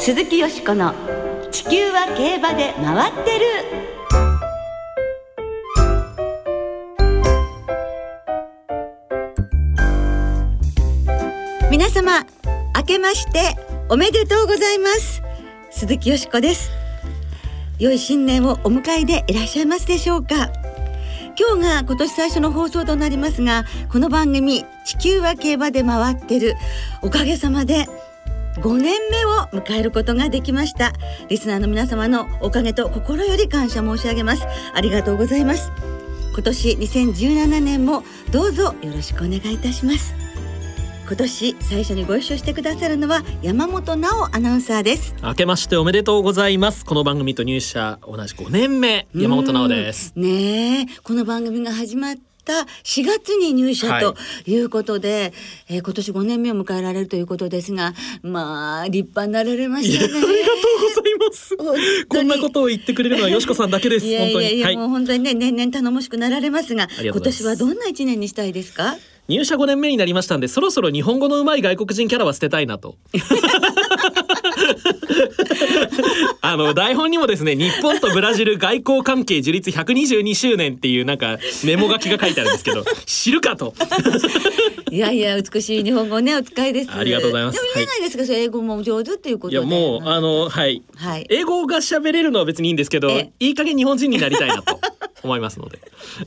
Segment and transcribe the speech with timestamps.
[0.00, 0.94] 鈴木よしこの
[1.52, 3.44] 「地球は競馬で回ってる」
[11.70, 12.24] 皆様
[12.74, 13.54] 明けまして
[13.90, 15.22] おめでとうございます。
[15.70, 16.70] 鈴木よしこです。
[17.78, 20.50] 良い新年をお迎えでいらっしゃいますでしょうか。
[21.38, 26.56] 今日が今年最初の放送となりますがこの番組地球は競馬で回ってる。
[27.02, 27.86] おかげさまで
[28.60, 30.92] 5年目を迎えることができました。
[31.28, 34.46] リスナーの皆様のおかげと心より感謝申し上げます。
[34.74, 35.72] ありがとうございます。
[36.34, 40.14] 今年2017年もどうぞよろしくお願いいたします。
[41.06, 45.14] 今年最初にご一緒してくださるのは山本直アナウンサーです。
[45.22, 46.84] 明けましておめでとうございます。
[46.84, 50.12] この番組と入社同じ5年目山本直です。
[50.14, 50.86] ねえ。
[51.02, 52.52] この番組が始まった
[52.84, 54.14] 4月に入社と
[54.46, 54.60] い。
[54.60, 55.32] うことで、
[55.68, 60.12] はい、えー、今年5年目を迎えられるということですがまあ立派になられましたね。
[60.14, 61.56] ありがとうございます。
[62.06, 68.96] こんなことを言ってくれるのはよしこさんだけですいやいやいや、はい、もう本当にね年々頼もしくなられますが今年はどんな一年にしたいですか？
[69.28, 72.96] 入社5年目になりましたんでそろそろ日本語のうまい外国人キャラは捨てたいなと。
[76.40, 83.74] あの台本にもですね日本とブラジル外交関係樹立122周年っていうなんかメモ書きが書いてあるんですけど 知るかと。
[84.90, 86.90] いやいや美しい日本語ねお使いです。
[86.90, 87.56] ありがとうございます。
[87.56, 94.79] でもいいじゃないですか、はい、英語も上手っていうこといやもうあのはい、はい、英語が喋れるのは別にいいんですけどいい加減日本人になりたいなと
[95.22, 95.80] 思いますので。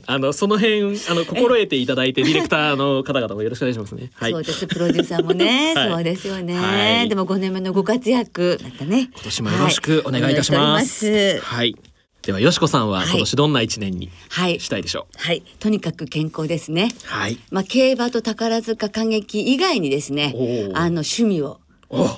[0.06, 4.10] あのその辺あの心得ていただいてディレクターの方々もよろしくお願いしますね。
[4.16, 4.66] はい、そうです。
[4.66, 8.58] プロデューサーもね、 はい、そうですよね、はい、でも5年目のご活躍。
[8.60, 11.06] だったね今年もよろしくお願いいたします。
[11.06, 11.76] はい、はい。
[12.22, 14.10] ではよしこさんは今年どんな一年に
[14.58, 16.90] したいでしょう、はい、はい、とにかく健康ですね。
[17.04, 17.38] はい。
[17.50, 20.34] まあ競馬と宝塚歌劇以外にですね、
[20.74, 21.60] あの趣味を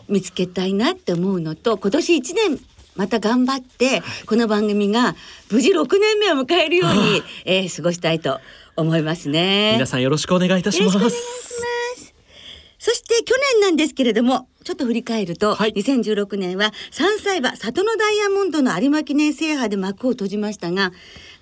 [0.09, 2.61] 見つけたいなって思うのと、今年一年
[2.97, 5.15] また頑張って、この番組が
[5.51, 8.41] 無事6年目を迎えるように、えー、過ごしたいと
[8.75, 9.73] 思いますね。
[9.75, 10.99] 皆さんよろしくお願いいたします。
[12.79, 20.93] そして去年なんですけれども、ちょっと振り返ると、はい、2016年は3歳馬里のダイヤモンドの有馬記念制覇で幕を閉じましたが、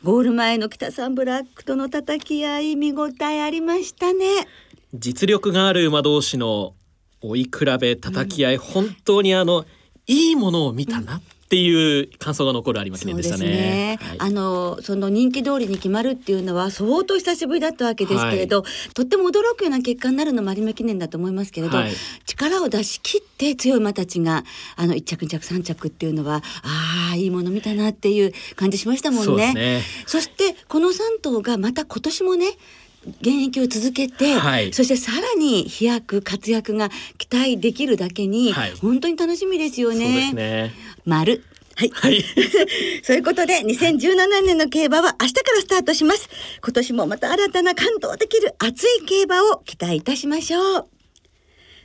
[0.03, 4.26] ゴール前の北サンブラックとの叩き合い見応えありましたね。
[4.94, 6.75] 実力がある馬同士の
[7.20, 9.64] 追い比べ叩き合い、うん、本当にあの
[10.06, 11.22] いいものを見たなっ
[11.54, 13.47] っていう感想が残る有馬記念でしたね。
[13.47, 13.98] ね。
[14.00, 21.93] はい、あのその人気通りに決まるっていうのは相当久しぶりだったわけですけれど、はい、とっても驚くような結果になるのも有馬記念だと思いますけれど、はい、
[22.26, 24.43] 力を出し切って強い馬たちが
[24.75, 29.54] あの1着2着3着っていうのはああいいもの見たなっていう感じしましたもんね。
[29.54, 29.82] ね。
[30.06, 32.48] そしてこの3頭がまた今年もね
[33.20, 40.32] 現役を続けて、はい、そしてさらに飛躍活躍が期待できるだけに、はい、本当に楽しみですよね。
[40.32, 40.72] ね
[41.04, 41.44] 丸
[41.76, 41.91] はい。
[41.93, 42.25] はい、
[43.03, 46.28] そういうことで、2017年の競馬は明日からスタートします。
[46.62, 50.88] 今年もまた新たな感動できる熱い競馬を期待いたしましょう。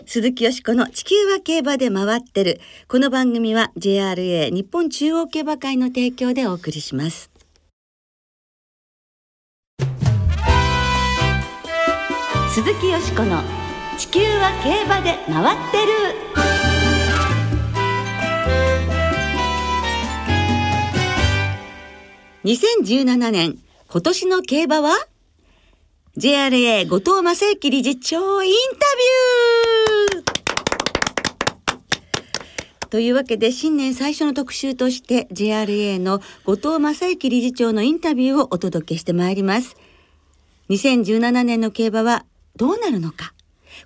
[0.06, 2.62] 鈴木よしこの地球は競馬で回ってる。
[2.88, 7.32] この番組は JRA 日本中央競馬会の提供でお送りします。
[12.52, 13.44] 鈴木よしこの
[13.96, 15.94] 地球は競馬で回ってる。
[22.44, 24.96] 2017年今年の競馬は
[26.18, 32.90] ？JRA 後藤正幸理事長インタビュー。
[32.90, 39.78] というわけで新年最初の特集として JRA の後藤正幸理事長のインタビューをお届けしてまいります。
[40.72, 42.26] 2017年の競馬は
[42.60, 43.34] どうなるのか。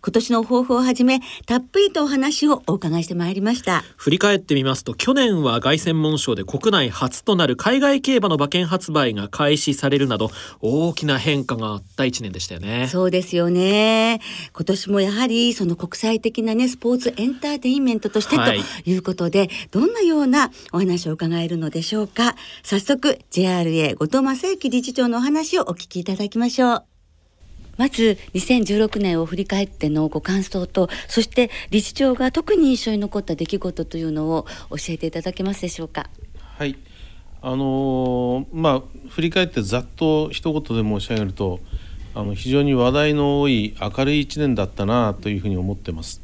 [0.02, 3.84] 今年の抱負をはじめたっぷりとお話をお伺いしてまいりました。
[3.96, 12.88] 振り返ってみますと去年は凱旋門賞で国内初となる海外競馬の馬券発売が開始されるなど大きな変化があった一年でしたよね。
[12.88, 14.20] そうですよね。
[14.54, 22.36] 今年もやはりその国際的なねスポーツエンターテインメントとして、はい、ということでどんなようなお話を伺えるのでしょうか。
[22.64, 26.93] 早速 JRA 後藤正幸理事長のお話をお聞きいただきましょう
[27.84, 36.10] まず2016年を振り返ってのご感想とそして理事長が特に印象に残った出来事というのを教えていただけますでしょうか？
[36.58, 36.78] はい
[37.42, 41.60] あのー、まあ振り返ってざっと一言で申し上げると
[42.16, 46.22] あの非常に話題の多い明るい1年だったなというふうに思ってます。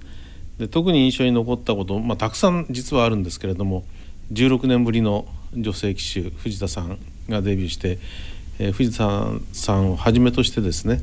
[0.60, 3.84] で特に印象に残ったこと、まあ、たくさん実はあるんですけれども
[4.32, 8.00] 16年ぶりの女性騎手藤田さんがデビューして、
[8.60, 11.02] えー、藤田さんをはじめとしてですね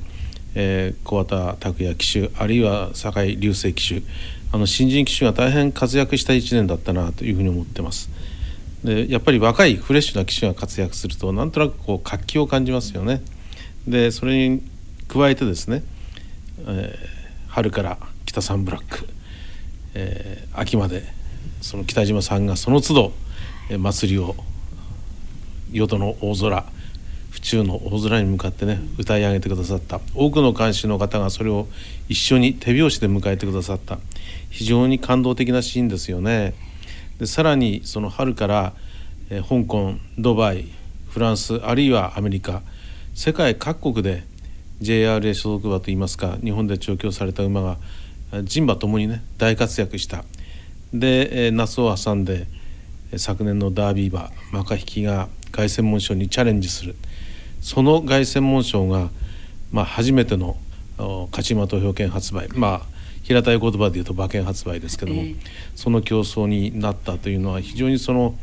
[0.59, 4.03] えー、小畑拓也騎手あるいは酒井隆成騎手
[4.53, 8.09] あの新人騎手が大変活躍した1年だったなというふうに思ってます。
[8.83, 13.23] でやっぱり若いフレッシュな騎手が活躍するとなんとなくこう活気を感じますよね。
[13.87, 14.63] でそれに
[15.09, 15.83] 加えてですね、
[16.67, 19.07] えー、春から北三ブラック、
[19.93, 21.05] えー、秋まで
[21.61, 23.13] その北島さんがその都度、
[23.69, 24.35] えー、祭りを
[25.71, 26.65] 淀の大空
[27.47, 30.01] 府中の大空に向かってね歌い上げてくださった。
[30.17, 31.69] 多くの観衆の方がそれを
[32.09, 33.99] 一緒に手拍子で迎えてくださった。
[34.51, 36.55] 非常に感動的なシーンですよね。
[37.21, 38.73] でさらにその春から、
[39.31, 40.67] え、香港ドバイ
[41.09, 42.63] フランスあるいはアメリカ
[43.15, 44.25] 世界各国で
[44.83, 47.79] JRA 所属馬といいますか日本で調教された馬が
[48.43, 50.25] 人馬ともにね大活躍した。
[50.93, 52.49] で、えー、夏を挟んで
[53.17, 56.97] 昨年のダービー馬マカヒキが凱旋門賞にチャレンジする。
[57.67, 59.11] その凱旋門賞が、
[59.73, 60.57] まあ、初めての
[61.33, 62.81] 勝ち馬投票権発売まあ
[63.25, 65.37] 平たい言葉で言うと馬券発売ですけども、えー、
[65.75, 68.37] その競争になったというのは非常にその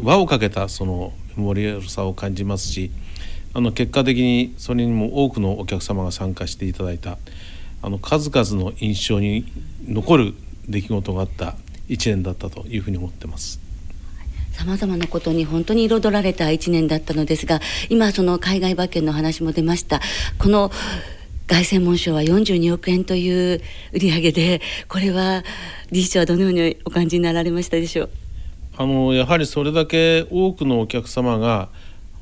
[0.00, 2.92] 輪をかけたその盛り上さを感じますし
[3.54, 7.18] あの結果的にそれにも多くのお客様が参加していただいた
[7.82, 9.46] あの数々の印象に
[9.84, 10.34] 残る
[10.68, 11.56] 出来事があった
[11.88, 13.69] 1年だったというふうに思ってます。
[14.52, 20.00] さまざまなことに本当に彩られた1年だったのですが今その海外馬券の話も出ました
[20.38, 20.70] この
[21.46, 23.60] 凱旋門賞は42億円という
[23.92, 25.42] 売り上げでこれは
[25.90, 28.10] 理事長はどのようにお感じになられましたでしょう？
[28.76, 31.68] あのやはりそれだけ多くのお客様が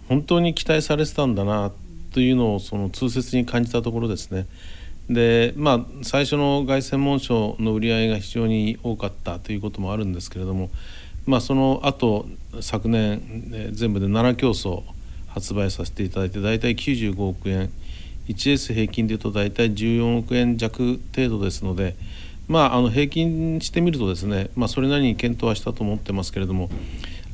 [0.09, 1.73] 本当に期待されてたんだな
[2.13, 4.47] というのをその痛切に感じたところですね。
[5.11, 10.71] でまあ最初の凱旋門賞の売り上げが非常に多かったということもあるんですけれども、
[11.29, 12.27] まあ、その後
[12.63, 14.83] 昨年全部で7競争
[15.29, 17.71] 発売させていただいて大体95億円。
[18.29, 21.97] 1S 平均でいうと大体14億円弱程度ですので、
[22.47, 26.71] まあ、あの平均してみるとですね、まあ、それなりに検討はしたと思ってますけれども、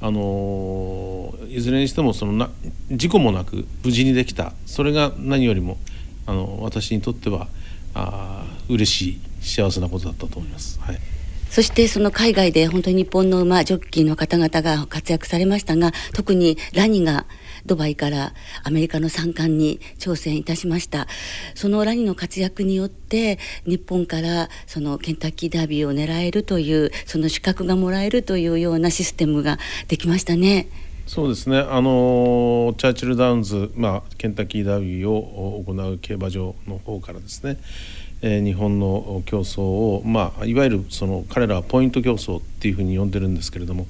[0.01, 2.51] あのいずれにしてもそのな
[2.91, 4.53] 事故もなく無事にできた。
[4.67, 5.79] それが何よりも
[6.27, 7.47] あの私にとっては
[7.95, 10.81] あ嬉しい幸せなことだったと思います。
[10.81, 11.14] はい。
[11.55, 17.27] そしてその海外で本当に日本の馬ジョッキーの方々が活躍されましたが特にラニが
[17.65, 18.35] ドバイから
[18.65, 21.07] アメリカの三冠に挑戦いたしました
[21.55, 30.67] そのラニの活躍によって日本からそのケンタッキーダービーを狙えるというその資格がもらえるというようなシステムができましたね。
[31.07, 37.59] そうですねあのチャーチルダウンズ、まあ、ケンタッキーダービーを行う競馬場の方からですね、
[38.27, 43.87] え、日本の競争を、まあ、いわゆるその彼らはポイント競争っていうふうに呼んでるんですけれども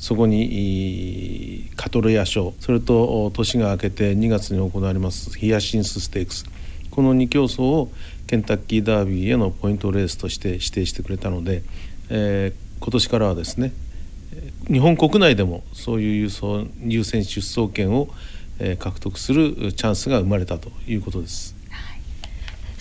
[0.00, 6.46] そこにカトレア賞それと年が明けて2月に行われますヒヤシンスステークス
[6.90, 7.92] この2競争を
[8.26, 11.62] ケンタッキーダービーへのポイントレースとして指定してくれたので、
[12.10, 13.72] えー、今年からはですね
[14.66, 18.08] 日本国内でもそういう優走優先出走権を、
[18.78, 21.55] 獲得するチャンスが生まれたということです。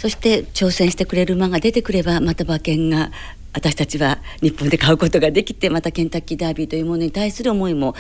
[0.06, 3.10] そして挑戦してくれる馬が出てくればまた馬券が
[3.54, 7.96] 私たちは日本で買うことができてまたケンタッキーダービーというものに対する思いも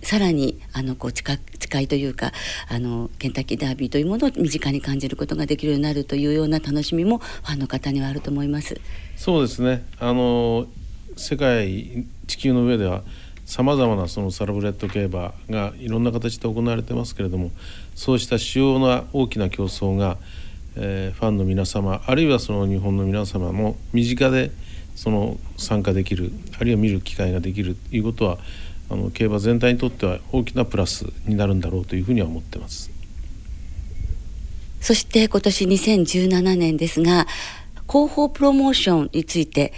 [0.00, 1.34] さらにあのこう近
[1.80, 2.32] いというか
[2.70, 8.80] あのケンタッキーダービーというものを身近に感じることができるようになるというような楽しみもファンの方にはあると思います。
[9.18, 10.68] そうですねあの
[11.18, 13.02] 世界地球の上では
[13.44, 17.50] さまざまなそのサラブレッド競馬がいろんな形で行われてますけれども
[17.94, 20.16] そうした主要な大きな競争が、
[20.76, 24.50] えー、ファンの皆様あるいはその日本の皆様も身近で
[24.94, 28.38] その参加できるあるいは見る機会ができるということは
[28.90, 32.90] あの競馬全体にとっては大きなプラスになるんだろうというふうには思ってます。
[34.80, 37.26] そして今年2017年ですが
[37.88, 39.72] 広報プロモーションについて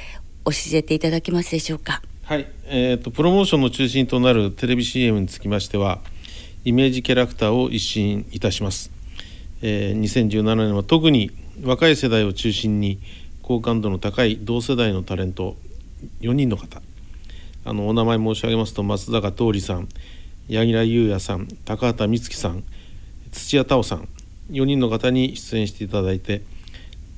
[0.44, 2.00] 教えていただけますでしょうか？
[2.22, 6.00] はい、えーと、プロモーションの中心となるテレビ CM につきましては
[6.64, 8.90] イメージキャラクターを一新いたします、
[9.66, 11.30] えー、2017年は特に
[11.62, 13.00] 若い世代を中心に
[13.40, 15.56] 好感度の高い同世代のタレント
[16.20, 16.82] 4人の方。
[17.64, 19.88] あのお名前申し上げますと松坂桃李さん
[20.48, 22.62] 柳楽優弥さん高畑充希さん
[23.32, 24.08] 土屋太鳳さん
[24.50, 26.42] 4人の方に出演していただいて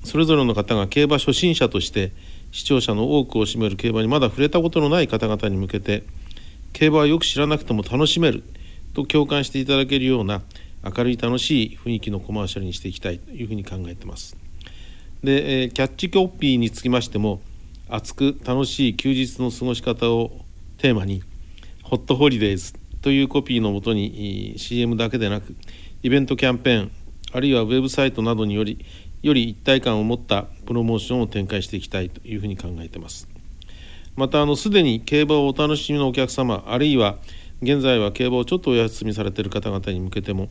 [0.04, 2.12] それぞれの方が競馬初心者として
[2.52, 6.04] 視聴者の多くを占める競馬にまだ触れたことのない方々に向けて
[6.72, 8.44] 競馬はよく知らなくても楽しめる
[8.94, 10.42] と共感していただけるような
[10.96, 14.36] 明るい楽しい雰囲気のコマーシャルにしていきたいというふうに考えてます。
[15.24, 17.40] で、え、キャッチコピーにつきましても
[17.88, 20.30] 熱く楽しい休日の過ごし方を
[20.78, 21.22] テーマに
[21.82, 25.56] ホットホリデーズというコピーのもとに CM だけでなく
[26.02, 26.92] イベントキャンペーン
[27.32, 28.84] あるいはウェブサイトなどにより
[29.22, 33.28] より一体感を持ったプロモーションを展開していきたいというふうに考えてます
[34.14, 37.16] またあのすでに競馬をお楽しみのお客様あるいは
[37.62, 40.50] 現在は競馬をちょっとお休みされている方々に向けても、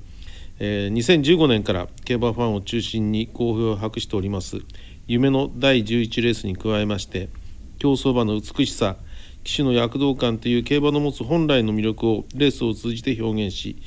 [0.59, 4.61] えー、2015年から競馬ファンを中心に好評を博しております
[5.07, 7.29] 夢の第11レースに加えまして
[7.77, 8.95] 競走馬の美しさ
[9.43, 13.77] 騎手の躍動感という競馬の持つ本来の魅力をレースを通じて表現し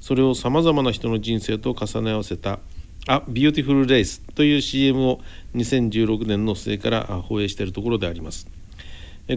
[0.00, 2.58] それをさまざまな人の人生と重ね合わせた
[3.08, 5.20] 「A Beautiful Race」という CM を
[5.54, 8.48] 2016年の末から放映しているところであります。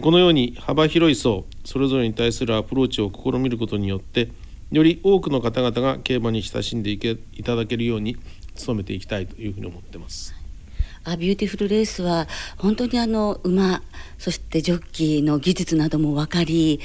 [0.02, 4.28] このように幅広い層それぞれに対するアプローチを試みることによって
[4.70, 8.16] より多くの方々が競馬に親しんでいけいただけるように
[8.66, 10.34] 努めていきたいというふうに思ってます。
[11.02, 13.82] A Beautiful Race は本当にあの馬
[14.18, 16.78] そしてジョッキーの技術なども分かり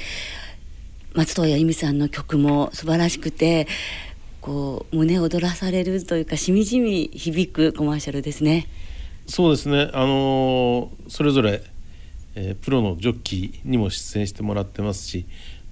[1.12, 3.68] 松任谷由実さんの曲も素晴らしくて
[4.40, 8.68] こう胸躍らされるというかしみじみ響くコマーシャルですね。
[9.26, 11.62] そうですねあのそれぞれ
[12.38, 15.26] えー、プロのジョッキーにも出演してもらってますし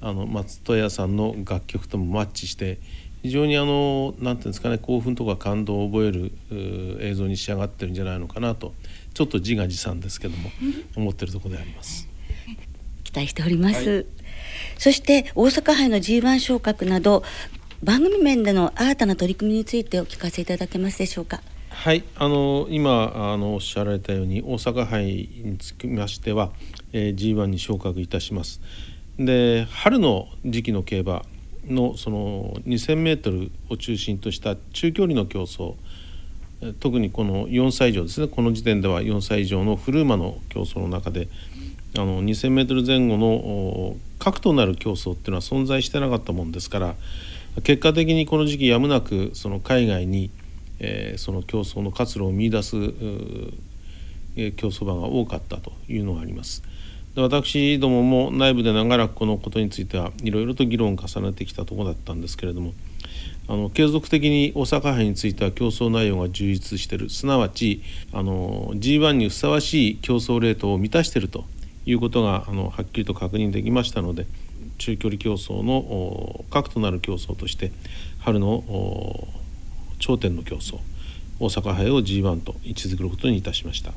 [0.05, 2.79] あの松任谷さんの楽曲ともマッチして
[3.23, 6.31] 非常にあのなんていうんですかね興奮とか感動を覚える
[7.01, 8.75] 映像に仕上がってるんじゃないのかなと
[9.15, 10.51] ちょっと自画自賛ですけども
[10.95, 12.07] 思ってるところであります。
[13.03, 14.07] 期待しております、はい、
[14.77, 17.23] そして大阪杯の G1 昇格など
[17.83, 21.41] 番組面での新たな取り組みについてお聞かせいただけますでしょうか？
[21.71, 26.51] はいあの今あのおっしゃられたように大阪杯につきましては、
[26.93, 28.61] えー、G1 に昇格いたします。
[29.19, 31.23] で春の時期の競馬
[31.67, 35.75] のその 2,000m を中心とした中距離の競争
[36.81, 41.29] 特にこの4歳以上ですねこの時点では4歳以上のフルーマの競争の中で
[41.97, 46.95] あの 2,000m 前後の核となる競争っていうのは存在してなかったもんですから
[47.63, 50.31] 結果的にこの時期やむなくその海外に
[50.81, 52.77] えー、その競争の活路を見出す
[54.57, 56.63] 競走馬が多かったというのがあります。
[57.15, 62.73] で私どもも内部で長らくこのことについてはいろいろと議論を重ねてきたところだったんですけれども
[63.47, 71.45] あの継続的に大阪杯については競争内容が充実しているすなわちあの G1 にふさわしい競争レートを満たしていると
[71.87, 74.27] いうことがあのはっきりと確認できましたので
[74.79, 77.71] 中距離競争の核となる競争として
[78.19, 78.65] 春の
[79.99, 80.79] 頂点の競争
[81.39, 83.93] 大阪杯を G1 と位置づけることにいたしました。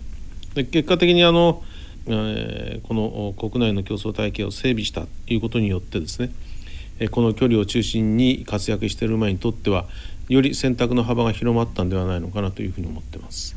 [0.56, 1.64] で結果的にあの、
[2.08, 6.32] えー、この国内の競争体系を整備したということによってですね
[7.12, 9.86] この距離を中心に活躍している馬にとっては
[10.30, 13.56] より選択の幅が広まったんではないのかなというふうに思ってます。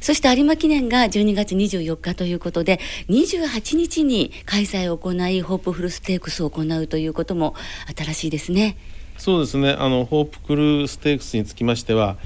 [0.00, 2.78] そして有馬記念が12月24日ということで
[3.08, 7.54] 28日に開催を行いホープフルステークスを行うということも
[7.96, 8.76] 新しいですね。
[9.16, 12.18] そうですねあのホープクルーステークスにつきましては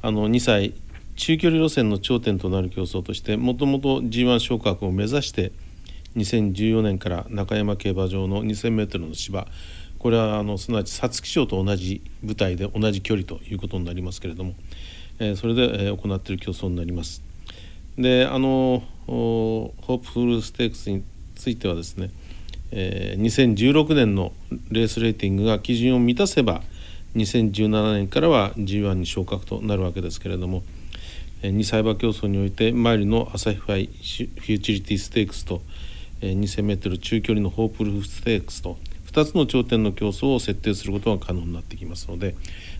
[0.00, 0.72] あの2歳
[1.16, 5.52] 中距離路線の頂点となる競争としてもともと G1 昇格を目指して
[6.16, 9.46] 2014年から中山競馬場の 2,000m の芝
[9.98, 14.54] これはあのすなわち皐月賞と同じ舞台で同じ距離ということになりますけれども、
[15.18, 17.22] えー、それで、えー、行っている競争になります。
[17.98, 21.02] であのホープフルステークスに
[21.34, 22.10] ついてはですね
[22.72, 24.32] えー、2016年の
[24.70, 26.62] レースレーティングが基準を満たせば
[27.14, 30.62] 2017年からは G1 に昇格となるわけですけれども、
[31.42, 35.62] 2サイバー競争においてマイルの朝日ファイフューチリティステークスと、
[36.20, 38.78] 2000m 中距離のホープフルステークスと
[39.12, 42.34] 2つの頂点の競走を設定することが可能になってきますので、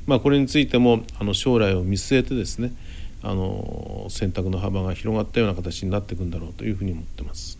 [0.06, 2.72] まあ、これについてもあの将来を見据えてですね
[3.22, 7.58] あの選択の幅が広がったような形になっていくんだろうというふうに思ってます。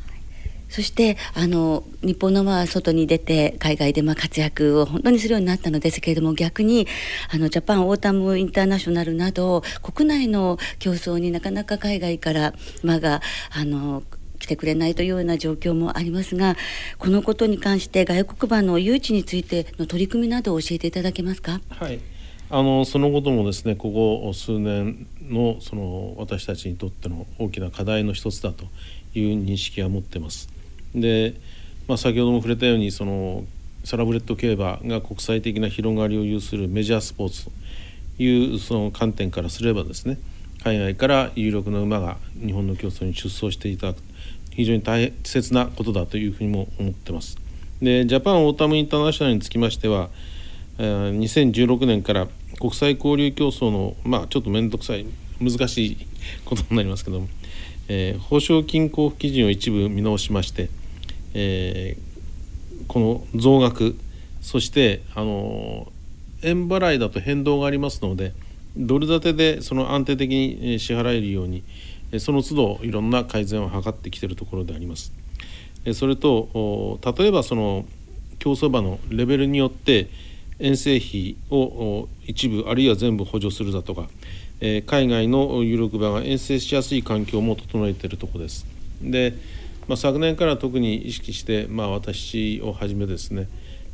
[0.69, 6.87] そしてあの日本のまあ外に出て海外でまあ活躍を本当にするようになったのですけれども逆に
[7.33, 14.03] あのジャパンオータムインターナショナルなど国内の競争になかなか海外から馬があの
[14.39, 16.57] 来てくれないというような状況もありますが
[16.99, 21.61] このことに関して外国馬の誘致についての取り組みなどを教えていただけますか？
[21.71, 22.01] はい
[22.49, 28.67] あのそのこともですねここ数年のその私たちにとっての大きな課題の一つだと
[29.15, 30.56] いう認識は持ってます。
[30.97, 31.35] で、
[31.87, 33.45] まあ、先ほども触れたようにその
[33.85, 37.53] サラブレッド競馬が国際的な広がりを有するメジャースポーツと
[38.19, 40.19] いうその観点からすればですね
[40.65, 43.99] 海外から有力な馬が日本の競争に出走していただく
[44.51, 47.39] 非常に大切なことだというふうにも思ってます。
[47.81, 50.09] でジャパンオータムインターナショナルにつきましては、
[50.79, 52.27] 2016年から
[52.59, 55.07] 国際交流競争のまあちょっと面倒くさい
[55.41, 56.07] 難しい
[56.45, 57.29] ことになりますけども、
[57.89, 60.69] えー、報奨金交付基準を一部見直しまして
[61.39, 63.95] えー、この増額
[64.41, 65.93] そしてあの
[66.43, 68.33] 円払いだと変動がありますので
[68.77, 71.63] ドル建てでその安定的に支払えるように
[72.19, 75.13] その都度いろんな改善を図ってきているところであります。
[75.93, 77.85] それと例えばその
[78.39, 80.09] 競走馬のレベルによって
[80.59, 84.09] 遠征費を一部あるいは全部補助するだとか、
[84.87, 88.67] 海外の有力馬が遠征しやすい環境も整えているところです。
[89.03, 89.35] で、
[89.89, 93.49] まあ、昨年から特に意識して、まあ、私をはじめですね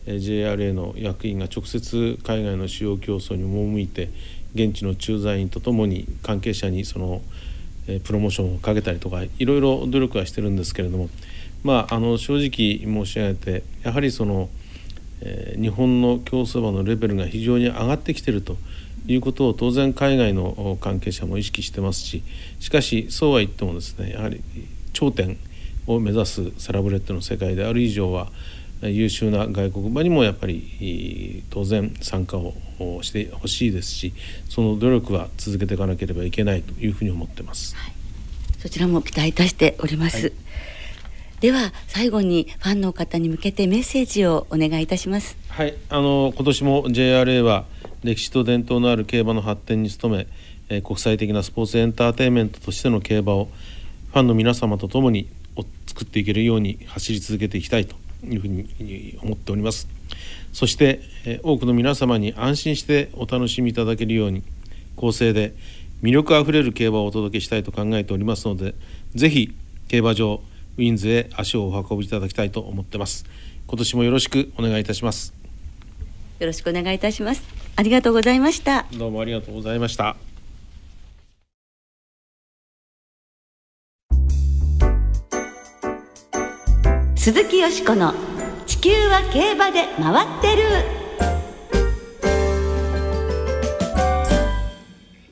[0.07, 4.11] JRA の役員が直接海外の主要競争に赴いて
[4.55, 7.23] 現地の駐在員とともに関係者にその
[8.05, 11.09] プロモーションをかけたりとかいろいろ努力はしてるんですけれども
[11.63, 14.49] まああの正直申し上げてやはりその、
[15.21, 18.57] え、日本の競走馬のレベルが非常に上がってきてると
[19.07, 22.23] いうことを当然海外の関係者も意識してますし
[22.61, 24.43] しかしそうは言ってもですねやはり
[24.93, 25.37] 頂点
[25.87, 28.31] を目指すサラブレッドの世界である以上は
[28.83, 32.55] 優秀な外国馬にもやっぱり当然参加を
[33.03, 34.13] してほしいですし
[34.49, 37.77] その努力は続けていかなければいけないというふうに思ってます。
[37.77, 37.93] はい、
[38.59, 40.27] そちらも期待いたしております。
[40.27, 40.33] はい、
[41.41, 45.37] では最後にファンの方に向けてメッセージをお願いいたします。
[45.49, 47.67] はい、あの今年も JRA は
[48.03, 50.27] 歴史と伝統のある競馬の発展に努め、
[50.69, 53.49] えー、国際的なスポーツエンターテインメントとしての競馬を
[54.13, 55.29] ファンの皆様と共に
[55.87, 59.89] 作っていけるように走り続けていきたいというふうに思っております。
[60.53, 61.01] そして
[61.43, 64.43] 多くの皆様に安心してお楽しみいただけるように
[64.97, 65.55] 公正で
[66.03, 68.75] 魅力あふれる競馬をお届けしたいと考えておりますので
[69.15, 69.55] ぜひ
[69.89, 70.43] 競馬場
[70.77, 73.27] ウィンズへ足をお運びいただきたいと思ってます。
[73.67, 75.35] 今年もよろしくお願いいたします。
[76.39, 77.43] よろしくお願いいたします。
[77.77, 78.87] ありがとうございました。
[78.93, 80.32] どうもありがとうございました
[87.63, 88.13] よしこの
[88.67, 90.65] 地球は競馬で回ってる。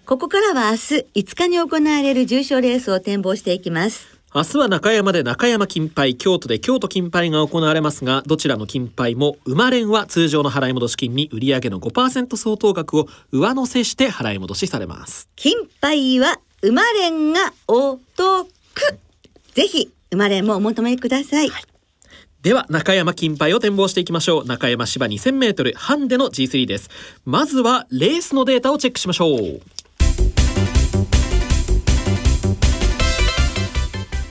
[0.06, 4.16] ここからは明日5日に行われる重賞レースを展望していきます。
[4.32, 15.28] 明日は中山で中山金杯京都で京都金杯が行われますがどちらの金杯も生まれんは通常の払い戻し金に売上の5%相当額を上乗せして払い戻しされます。
[15.34, 18.46] 金杯は生まれんがお得。
[19.52, 21.69] ぜひ生まれんもお求めください、はい
[22.42, 24.44] では中山金杯を展望していきましょう。
[24.46, 26.88] 中山芝 2000m ハンデの G3 です。
[27.26, 29.60] まずはレースのデータをチェックしましょう。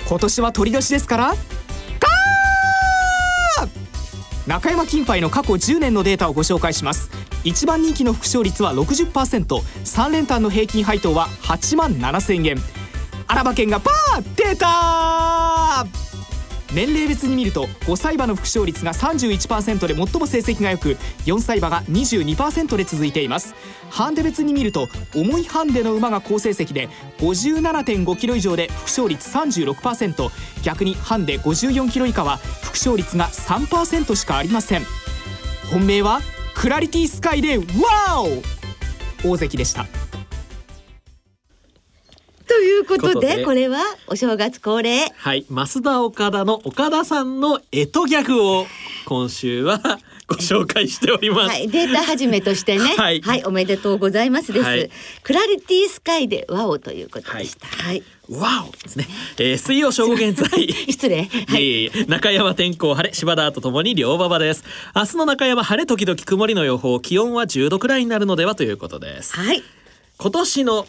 [0.08, 1.36] 今年は鳥年ですから
[4.48, 7.12] 中山金杯の過去10年のデータをご紹介します。
[7.44, 12.58] 1番人気の副勝率は 60%3 連単の平均配当は8万7000円。
[13.28, 16.09] 穴場券がパー出た
[16.74, 23.56] 年齢別に見ると5歳馬の副勝率が31%で最も成績が良く4歳馬が22%で続いています。
[23.90, 30.30] ハンデ別に見ると重いハンデの馬が好成績で57.5キロ以上で副勝率36%
[30.64, 34.84] 逆にハンデ54キロ以下は副勝率が3%しかありません。
[35.72, 36.22] 本命は
[36.56, 37.64] クラリティスカイでワ
[38.22, 38.42] オ！
[39.24, 39.86] 大関でした。
[42.50, 48.66] ということでこれはお正月恒例はい増田岡田の岡田さんの干支ギャグを
[49.06, 49.80] 今週は
[50.28, 51.50] ご紹介しております。
[51.50, 54.66] はい、データ始めとしてね、はい、はい、おめでとうございますです。
[54.66, 54.90] はい、
[55.24, 57.66] クラリティスカイでワオということでした。
[57.66, 58.04] はい。
[58.30, 59.08] ワオですね。
[59.40, 60.48] えー、水曜正午現在。
[60.88, 61.28] 失礼。
[61.50, 61.92] はい。
[62.08, 64.64] 中山天候晴れ、柴田とともに両馬場です。
[64.96, 69.36] 明日の中山晴れ時々曇りの予報、気温は10度くらいになるのではということです。
[69.36, 69.64] はい。
[70.18, 70.86] 今年の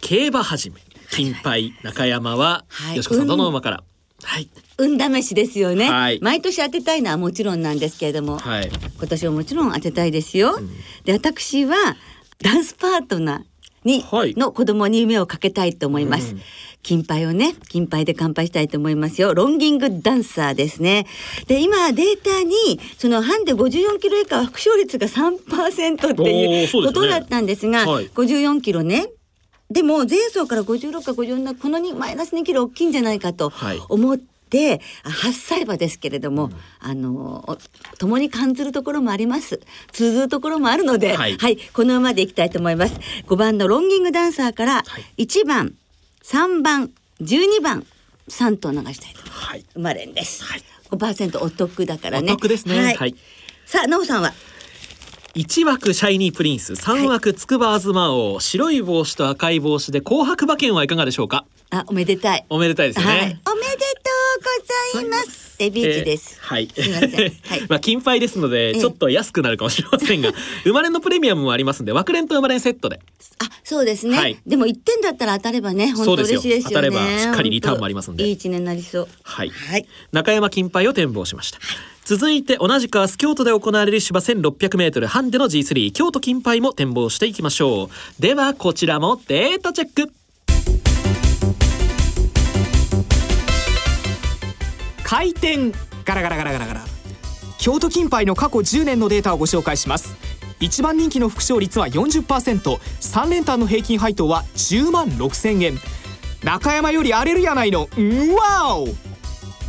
[0.00, 0.80] 競馬始め。
[1.10, 3.82] 金杯中山は、はい、よしこさんどの馬から、
[4.22, 4.48] はい。
[4.78, 10.54] 運試しですよね、はい、毎年当てたいのはもちろんなんですけれども、はい、今年はもちろん当てたいですよ。
[10.54, 10.70] うん、
[11.04, 11.74] で私は
[12.42, 16.34] ダンスパートナーに、はい、の子供に夢をかけたいと思います。
[16.34, 16.40] うん、
[16.82, 19.34] 金杯をね、金杯で乾杯したいと思いますよ。
[19.34, 21.06] ロンギングダンサーですね。
[21.46, 29.08] で、今データに、そのハンデ54キロ以下は副勝率が3%っていうことだったんですが、すねはい、54キロね、
[29.70, 33.52] でも前走から56か54この2マイナス2キロ大きいんじゃないかと
[33.88, 37.58] 思って、8歳馬ですけれども、うん、あの
[37.98, 39.60] 共に感じるところもあります。
[39.92, 42.98] 通ずるところもあるので、はい、はい、この馬でいきたいと思います。
[43.26, 44.84] 5番のロンギングダンサーから
[45.18, 45.74] 1番、
[46.22, 47.84] 3番12番
[48.28, 52.32] 3頭流したいと、はい、生まれんです、はい、5%お得だからね。
[52.32, 52.94] お得ですね。
[52.98, 53.14] はい、
[53.66, 54.32] さあ奈緒さんは？
[55.38, 61.44] 1枠シャイニープリンス3枠つくばあずま王白い帽子と赤い帽子で紅白馬券はいかがでしょうか？
[61.70, 63.44] あおめでたいおめでたいですね、はい、おめでと
[64.96, 66.66] うございますデビュー時ですえーはい。
[66.66, 70.32] ませんはい まあ金杯ですので、えちょっと安くなるかもしれませんが、
[70.64, 72.98] 生まれのプレミアムもありますんで、枠連と生まれんセットで。
[73.38, 74.18] あ、そうですね。
[74.18, 76.62] はいでも一点だったら当たればね、本当嬉しいですよね。
[76.64, 79.08] 当たればしっかりリターンもありますんでいい一年になりそう。
[79.22, 79.50] はい。
[79.50, 79.86] はい。
[80.10, 81.60] 中山金杯を展望しました。
[82.08, 88.22] 続いて同じく明日京都で行われる芝 1600m ハンデの G3 京都金杯も展望していきましょう。
[88.22, 90.10] ではこちらもデータチェック。
[95.02, 95.70] 回転。
[96.06, 96.84] ガラガラガラガラガラ。
[97.58, 100.16] 京都金杯の過去10年のデータをご紹介します。
[100.60, 105.78] 一番人気の副勝率は 40%3 連単の平均配当は10万6000円。
[106.42, 109.07] 中山より荒れるやないのうわお！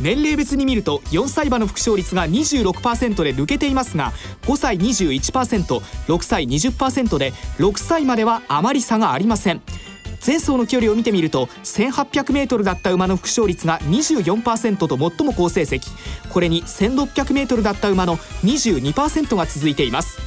[0.00, 9.60] 年齢別に見ると4歳馬の副勝率が26%で抜けていますが5歳 21%6 歳20%で6歳まではあまり差がありません。
[10.24, 15.80] 前走の距離を見てみると 1800m だった馬の副勝率が24%と最も好成績。
[16.30, 20.18] これに 1600m だった馬の22%が続いています。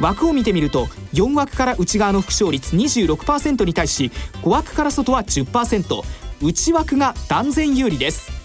[0.00, 4.10] 枠を見てみると4枠から内側の副勝率26%に対し
[4.42, 6.02] 5枠から外は10%
[6.42, 8.39] 内枠が断然有利です。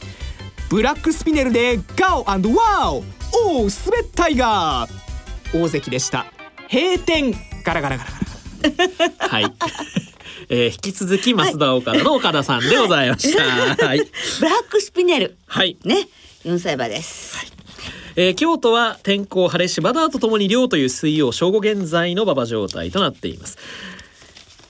[0.70, 3.04] ブラックスピネルでガオワオおお
[3.62, 4.88] 滑ったいが
[5.54, 6.26] 大関でした。
[6.72, 7.34] 閉店。
[7.64, 8.10] ガラガラガラ
[8.98, 9.54] ガラはい。
[10.50, 13.44] えー、引き続き増田岡田の岡田さんでございました。
[13.86, 14.00] はい、
[14.40, 15.38] ブラックスピネル。
[15.48, 15.78] はい。
[15.84, 16.08] ね。
[16.44, 17.36] 四歳馬です。
[18.16, 23.58] えー京都は天候晴れ芝田とともに涼という水曜正午現在の馬場状態となっています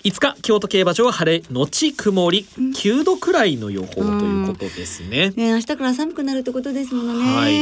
[0.05, 7.35] 5日京都競馬場は晴れ後曇り9度くらいの予報ということですね、ね、明日から寒くなるってことですものね。
[7.35, 7.55] はい。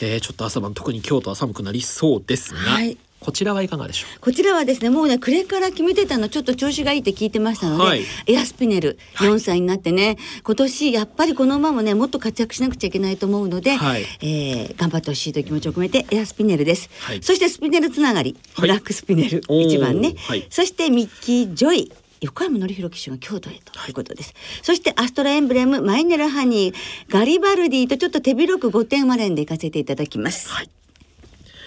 [0.00, 4.20] えーちょっと朝晩特に京都は寒くなりそうですが、はいこちらはいかがでしょう？
[4.20, 8.04] こちらはですねもうね暮れから決めてたのちょっと調子がいいって聞いてましたので、はい。
[8.26, 14.02] エアスピネル4歳になってね、今年やっぱりこの馬もねもっと活躍しなくちゃいけないと思うので、はい。
[14.20, 17.22] えー頑張ってほしいという気持ちを込めてエアスピネルです、はい。
[17.22, 18.60] そしてスピネルつながり、はい。
[18.62, 19.66] ブラックスピネルおー。
[19.66, 20.46] 1番ね、はい。
[20.50, 23.90] そしてミッキー・ジョイ横山典弘騎手が京都へとい。
[23.90, 26.76] うことです、そしてアストラエンブレムマイネルハニー
[27.12, 30.70] ガリバルディとちょっと手広く5点マレンで行かせていただきます、はい。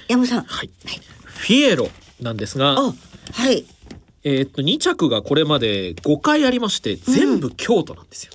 [0.08, 0.44] 山本さん。
[0.44, 0.70] はい、
[1.38, 1.90] フィエロ
[2.22, 2.94] なんですがあ
[3.34, 3.66] はい。
[4.24, 8.34] えーっと2着がこれまで5回ありまして全部京都なんですよ、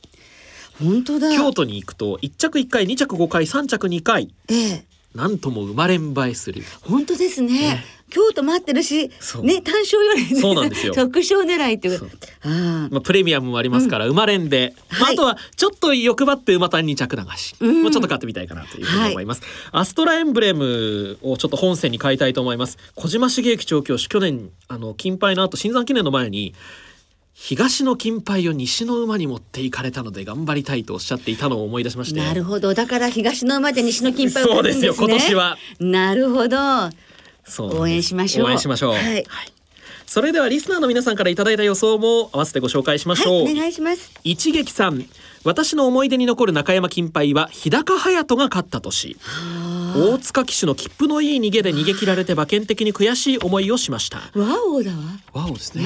[0.80, 1.30] 本当だ。
[1.30, 4.34] 京都に行くと1着1回2着5回3着2回。
[4.48, 4.84] ええ
[5.16, 6.62] なんとも生まれん映えする。
[6.82, 7.46] 本当ですね。
[7.46, 7.84] ね。
[8.08, 9.08] 京都待ってるし、
[9.42, 10.94] ね単勝よりねそうなんですよ。
[10.94, 12.04] 特賞狙いっていう。
[12.42, 12.88] ああ。
[12.90, 17.82] まあ、プレミアムもありますから、生まれんで、まあ、はいあとはちょっと欲張って馬単2着流し、うん。
[17.82, 22.78] もうちょっと買ってみたいかなというふうに思います、アストラエンブレムをちょっと本線に変えたいと思います。
[22.94, 26.54] 小島茂之調教師去年あの金杯の後新山記念の前に
[27.38, 32.18] 東の金杯を西の馬に持っていかれたので頑張りたいとおっしゃっていたのを思い出しまして。
[32.18, 32.72] なるほど。
[32.72, 34.92] だから東の馬で西の金杯を買うんですね。
[34.92, 35.58] そうですよ今年は。
[35.78, 36.56] なるほど。
[37.58, 38.46] 応援しましょう。
[38.46, 38.94] 応援しましょう。
[38.94, 39.24] はい。
[40.06, 44.10] それではリスナーの皆さんからいただいた予想も合わせてご紹介しましょう、はい、お願いします。
[44.24, 45.04] 一撃さん。
[45.44, 49.16] 私の思い出に残る中山金杯は日高隼人が勝った年。
[49.94, 54.22] 大塚騎手の切符のいい逃げで逃げ切られて馬券的に悔しい思いをしました。
[54.34, 54.96] ワオだわ。
[55.44, 55.84] わおですね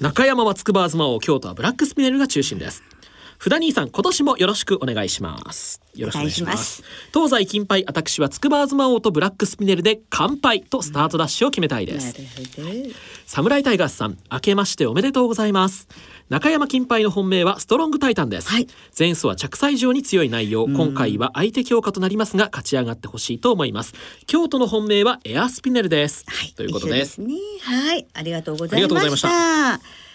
[0.00, 2.82] 中山は筑波東王京都はブラックスピネルが中心です。
[3.38, 5.80] 普段兄さん今年もよろしくお願いします。
[5.94, 6.82] よろしくお願いします。
[7.12, 12.14] 東西金杯私は筑波東王とブラックスピネルで乾杯とスタートダッシュを決めたいです、
[12.56, 12.68] ほど。
[13.26, 15.88] 侍タイガースさん明けましておめでとうございます。
[16.28, 18.66] 中山金杯の本命はストロングタイタンです、はい
[18.98, 23.94] 前走は着差以上に強い内容今回は相手強化となりますが勝ち上がってほしいと思います
[24.26, 26.52] 京都の本命はエアスピネルです、はい。
[26.52, 27.34] ということですね。
[27.62, 28.06] はい。
[28.14, 29.10] ありがとうござい。
[29.10, 30.05] ました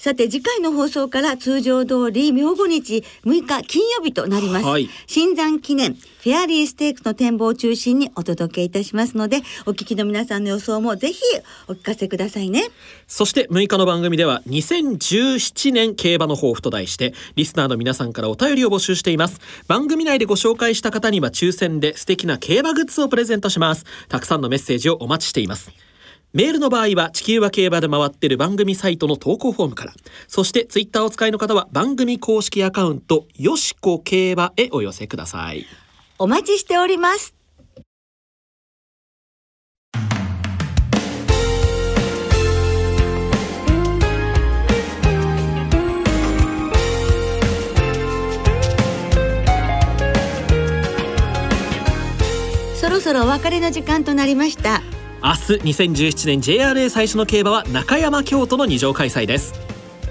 [0.00, 4.88] さて次回の放送から通常通り明後日6日金曜日となります、はい。
[5.06, 11.20] 新山記念フェアリーステークスの展望を中心にお届けいたしますのでお聞きの皆さんの予想もぜひ
[11.68, 12.70] お聞かせくださいね。
[13.06, 19.38] そして6日の番組では2017年競馬の抱負と題してリスナーの皆さんからお便りを募集しています。
[19.68, 23.84] 番組内でご紹介した方には抽選で素敵な競馬グッズをプレゼントします。
[24.08, 25.70] たくさんのメッセージをお待ちしています
[26.32, 29.92] メールの場合は地球は競馬で回ってる番組サイトの投稿フォームから。
[30.28, 35.66] そしてツイッターをお使いの方は番組公式アカウントよしこ競馬へお寄せください。
[36.18, 37.34] お待ちしております。
[52.76, 54.80] そろそろお別れの時間となりました。
[55.22, 59.52] 明日2017年 JRA 最初の競馬は中山京都の二乗開催です。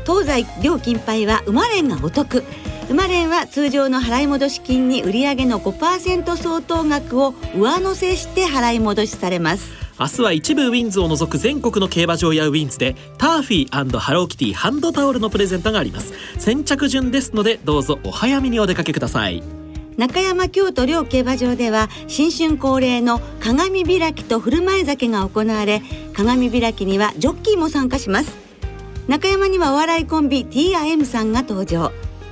[0.06, 2.43] 東西両金杯は馬連がお得。
[2.89, 9.72] 馬連は通常の払い戻し金に売上の5%相当額を上乗せして払い戻しされます。
[10.00, 16.13] 明日は一部ウィンズを除く全国の競馬場やウィンズでターフィーハローキティハンドタオルのプレゼントがあります。
[16.38, 19.59] 先着順ですのでどうぞお早めにお出かけください
[19.99, 25.81] 中山京都両競馬場では新春恒例の鏡開きと振る舞い酒が行われ
[26.13, 28.38] 鏡開きにはジョッキーも参加します。
[29.09, 31.91] 中山にはお笑いコンビ T.I.M さんが登場。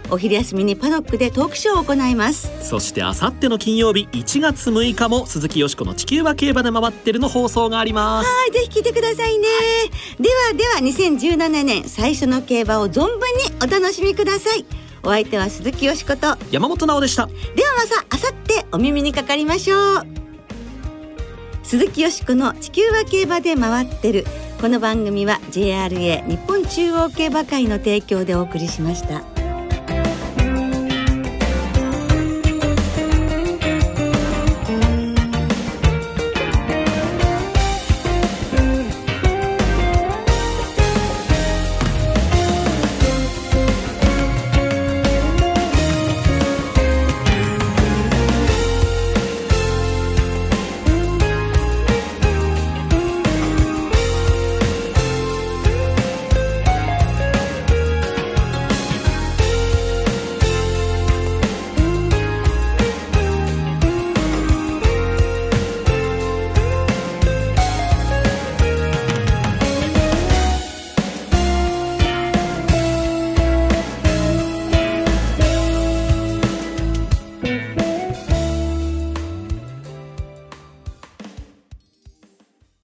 [0.10, 2.49] お昼休みにパドックでトークショーを行います。
[2.62, 8.30] そしてあさっての金曜日1月6日も鈴木よしこの地球は競馬で回ってるの放送があります。
[8.30, 9.47] はいぜひ聞いてくださいね、
[10.21, 13.17] ではでは2017年最初の競馬を存分に
[13.62, 16.36] お楽しみくださいお相手は鈴木よしこと。
[16.52, 17.28] 山本直でした。
[17.28, 20.08] ではまたあさってお耳にかかりましょう。
[21.63, 24.26] 鈴木よしこの地球は競馬で回ってる。
[24.60, 29.37] この番組は JRA 日本中央競馬会の提供でお送りしました。